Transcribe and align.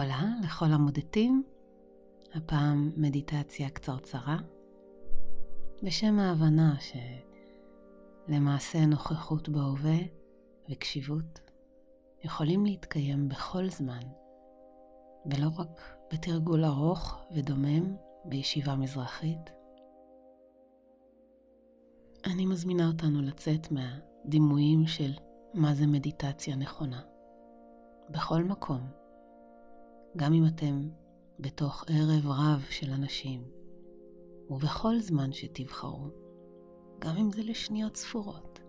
הולה 0.00 0.22
לכל 0.44 0.66
המודדים, 0.72 1.42
הפעם 2.34 2.92
מדיטציה 2.96 3.70
קצרצרה, 3.70 4.36
בשם 5.82 6.18
ההבנה 6.18 6.74
שלמעשה 8.28 8.86
נוכחות 8.86 9.48
בהווה 9.48 9.98
וקשיבות 10.70 11.40
יכולים 12.24 12.66
להתקיים 12.66 13.28
בכל 13.28 13.68
זמן, 13.68 14.00
ולא 15.26 15.48
רק 15.58 15.80
בתרגול 16.12 16.64
ארוך 16.64 17.22
ודומם 17.34 17.96
בישיבה 18.24 18.76
מזרחית. 18.76 19.50
אני 22.24 22.46
מזמינה 22.46 22.86
אותנו 22.86 23.22
לצאת 23.22 23.68
מהדימויים 23.72 24.86
של 24.86 25.12
מה 25.54 25.74
זה 25.74 25.86
מדיטציה 25.86 26.56
נכונה. 26.56 27.02
בכל 28.10 28.44
מקום, 28.44 28.99
גם 30.16 30.32
אם 30.32 30.46
אתם 30.46 30.88
בתוך 31.38 31.84
ערב 31.88 32.26
רב 32.26 32.66
של 32.70 32.90
אנשים, 32.90 33.44
ובכל 34.50 34.98
זמן 34.98 35.32
שתבחרו, 35.32 36.10
גם 36.98 37.16
אם 37.16 37.30
זה 37.30 37.42
לשניות 37.42 37.96
ספורות, 37.96 38.60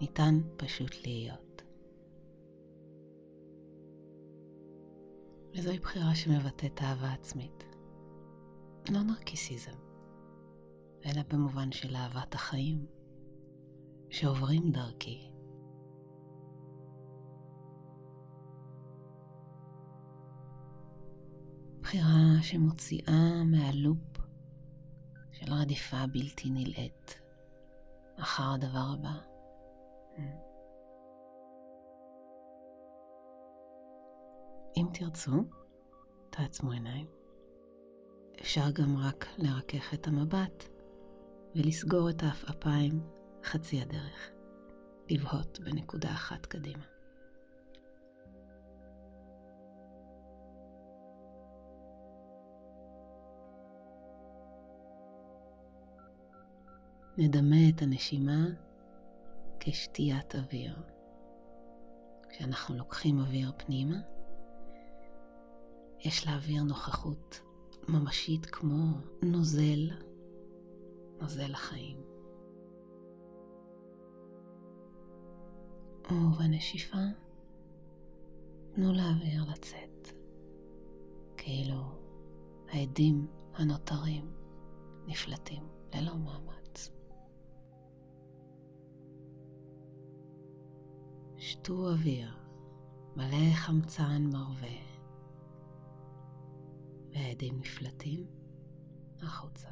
ניתן 0.00 0.40
פשוט 0.56 1.06
להיות. 1.06 1.62
וזוהי 5.56 5.78
בחירה 5.78 6.14
שמבטאת 6.14 6.82
אהבה 6.82 7.12
עצמית. 7.12 7.64
לא 8.90 9.02
נרקיסיזם, 9.02 9.78
אלא 11.06 11.22
במובן 11.28 11.72
של 11.72 11.96
אהבת 11.96 12.34
החיים, 12.34 12.86
שעוברים 14.10 14.70
דרכי. 14.70 15.33
בחירה 21.94 22.42
שמוציאה 22.42 23.44
מהלופ 23.44 24.18
של 25.32 25.52
רדיפה 25.52 26.06
בלתי 26.12 26.50
נלאית 26.50 27.20
אחר 28.18 28.54
הדבר 28.54 28.94
הבא. 28.94 29.14
אם 34.76 34.86
תרצו, 34.94 35.44
תעצמו 36.30 36.72
עיניים. 36.72 37.06
אפשר 38.40 38.70
גם 38.70 38.96
רק 38.96 39.26
לרכך 39.38 39.94
את 39.94 40.06
המבט 40.06 40.64
ולסגור 41.54 42.10
את 42.10 42.22
העפעפיים 42.22 43.00
חצי 43.44 43.80
הדרך, 43.80 44.30
לבהות 45.10 45.60
בנקודה 45.60 46.12
אחת 46.12 46.46
קדימה. 46.46 46.93
נדמה 57.18 57.56
את 57.68 57.82
הנשימה 57.82 58.46
כשתיית 59.60 60.34
אוויר. 60.34 60.82
כשאנחנו 62.28 62.74
לוקחים 62.74 63.18
אוויר 63.18 63.52
פנימה, 63.56 63.96
יש 66.00 66.26
לאוויר 66.26 66.62
נוכחות 66.62 67.40
ממשית 67.88 68.46
כמו 68.46 68.84
נוזל, 69.22 69.90
נוזל 71.20 71.52
החיים. 71.52 72.00
ובנשיפה 76.10 76.98
תנו 78.74 78.92
לאוויר 78.92 79.44
לצאת, 79.52 80.08
כאילו 81.36 81.82
העדים 82.68 83.26
הנותרים 83.54 84.32
נפלטים 85.06 85.62
ללא 85.94 86.16
מאמץ. 86.16 86.63
שתו 91.46 91.88
אוויר 91.90 92.36
מלא 93.16 93.54
חמצן 93.54 94.22
מרווה. 94.32 94.78
והעדים 97.12 97.58
נפלטים 97.60 98.26
החוצה. 99.22 99.68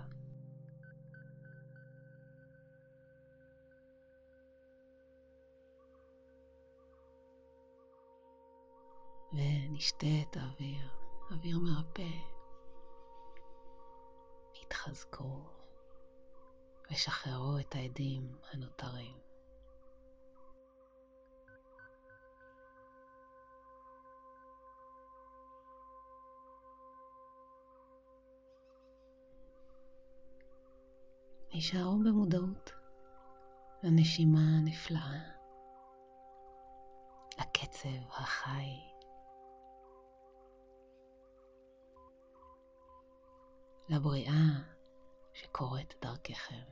ונשתה 9.32 10.06
את 10.22 10.36
האוויר, 10.36 10.88
אוויר 11.30 11.58
מרפא. 11.58 12.10
התחזקו 14.62 15.40
ושחררו 16.90 17.58
את 17.58 17.74
העדים 17.74 18.36
הנותרים. 18.52 19.31
הישארו 31.62 31.98
במודעות 31.98 32.72
לנשימה 33.82 34.38
הנפלאה, 34.58 35.20
לקצב 37.40 38.10
החי. 38.10 38.80
לבריאה 43.88 44.62
שקורית 45.32 45.94
דרככם. 46.02 46.62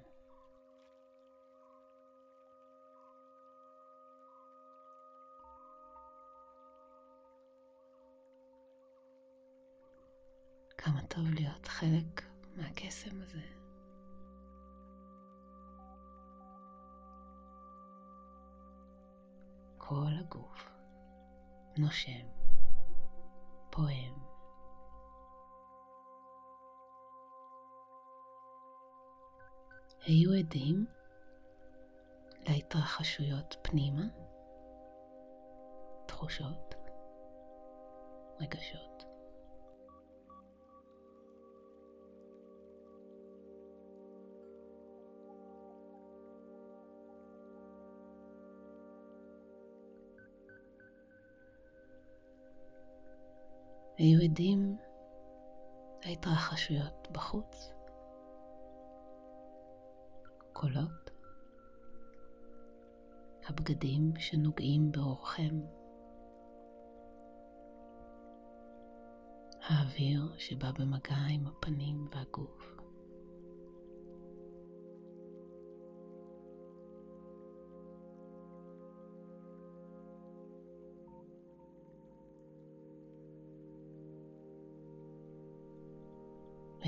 כמה 10.78 11.02
טוב 11.08 11.24
להיות 11.34 11.66
חלק 11.66 12.22
מהקסם 12.56 13.22
הזה. 13.22 13.59
כל 19.90 20.12
הגוף 20.20 20.70
נושם, 21.78 22.26
פועם. 23.70 24.14
היו 30.02 30.32
עדים 30.38 30.86
להתרחשויות 32.48 33.56
פנימה, 33.62 34.02
תחושות, 36.06 36.74
רגשות. 38.40 39.09
היו 54.00 54.20
עדים 54.24 54.76
להתרחשויות 56.06 57.08
בחוץ, 57.12 57.72
קולות, 60.52 61.10
הבגדים 63.48 64.12
שנוגעים 64.16 64.92
באורכם, 64.92 65.60
האוויר 69.62 70.34
שבא 70.38 70.70
במגע 70.78 71.16
עם 71.30 71.46
הפנים 71.46 72.08
והגוף. 72.12 72.79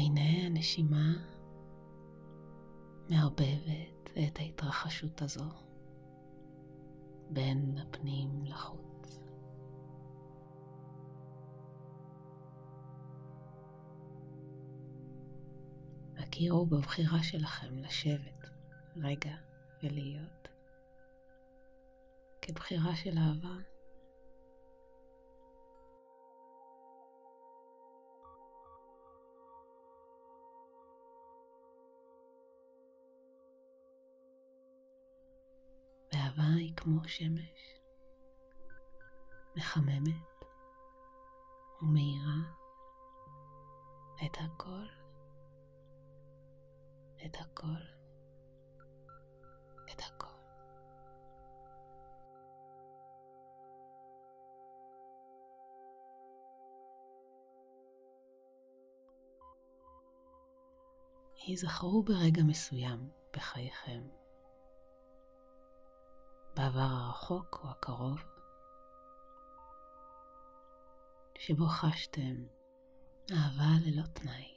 והנה 0.03 0.47
הנשימה 0.47 1.13
מערבבת 3.11 4.11
את 4.29 4.39
ההתרחשות 4.39 5.23
הזו 5.23 5.51
בין 7.31 7.79
הפנים 7.79 8.41
לחוץ. 8.45 9.21
הכירו 16.19 16.67
בבחירה 16.67 17.23
שלכם 17.23 17.79
לשבת 17.79 18.51
רגע 18.97 19.35
ולהיות 19.83 20.49
כבחירה 22.43 22.97
של 22.97 23.19
אהבה 23.19 23.72
אהבה 36.33 36.55
היא 36.57 36.77
כמו 36.77 37.09
שמש, 37.09 37.81
מחממת 39.57 40.45
ומאירה 41.83 42.39
את 44.27 44.37
הכל, 44.41 44.87
את 47.25 47.37
הכל, 47.41 47.83
את 49.93 50.01
הכל. 50.01 50.27
היזכרו 61.47 62.03
ברגע 62.03 62.43
מסוים 62.43 63.11
בחייכם, 63.33 64.22
בעבר 66.57 66.81
הרחוק 66.81 67.61
או 67.65 67.71
הקרוב, 67.71 68.23
שבו 71.39 71.67
חשתם 71.67 72.47
אהבה 73.33 73.71
ללא 73.87 74.03
תנאי. 74.13 74.55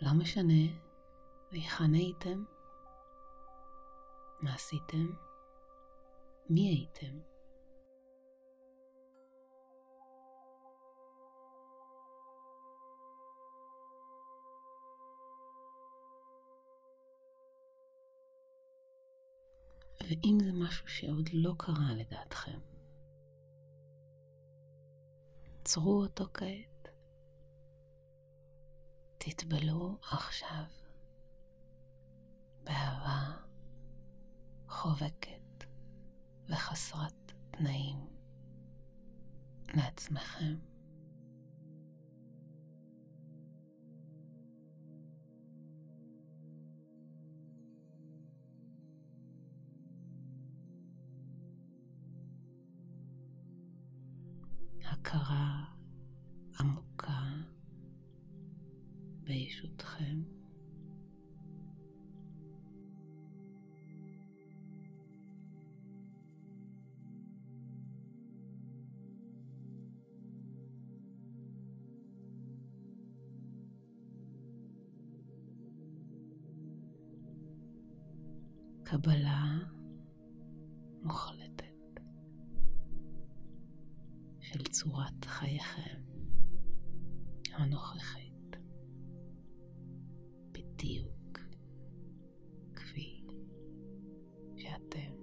לא 0.00 0.12
משנה 0.18 0.78
היכן 1.50 1.94
הייתם, 1.94 2.44
מה 4.40 4.54
עשיתם, 4.54 5.06
מי 6.50 6.68
הייתם. 6.68 7.35
ואם 20.08 20.38
זה 20.44 20.52
משהו 20.52 20.88
שעוד 20.88 21.30
לא 21.32 21.54
קרה 21.58 21.94
לדעתכם, 21.94 22.58
עצרו 25.60 26.02
אותו 26.02 26.24
כעת. 26.34 26.88
תטבלו 29.18 29.98
עכשיו 30.02 30.64
באהבה 32.64 33.36
חובקת 34.68 35.64
וחסרת 36.48 37.32
תנאים 37.50 38.06
לעצמכם. 39.74 40.56
הכרה 55.00 55.64
עמוקה 56.60 57.22
בישותכם. 59.24 60.22
קבלה 78.84 79.75
של 84.56 84.62
צורת 84.62 85.24
חייכם 85.24 86.00
הנוכחית, 87.52 88.56
בדיוק 90.52 91.38
כפי 92.74 93.22
שאתם. 94.56 95.16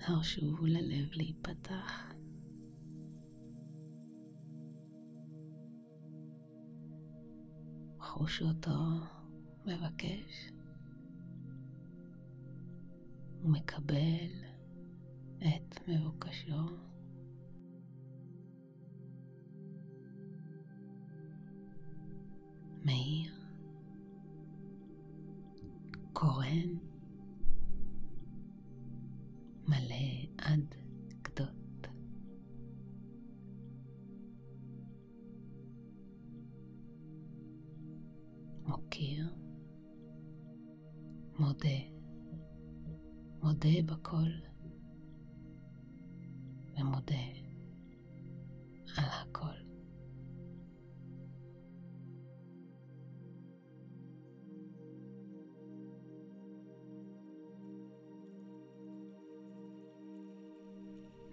הרשו 0.00 0.66
ללב 0.66 1.08
להיפתח. 1.12 2.17
חוש 8.28 8.42
אותו 8.42 8.78
מבקש 9.66 10.50
ומקבל 13.42 14.30
את 15.38 15.88
מבוקשו. 15.88 16.62
מאיר, 22.84 23.32
קורן, 26.12 26.68
מלא 29.68 30.28
עד 30.38 30.74
מודה, 41.58 41.78
מודה 43.42 43.82
בכל 43.86 44.30
ומודה 46.78 47.14
על 48.96 49.04
הכל. 49.04 49.44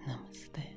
נמסטה. 0.07 0.74